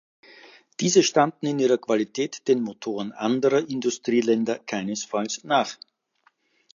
[0.79, 5.77] Diese standen in ihrer Qualität den Motoren anderer Industrieländer keinesfalls nach.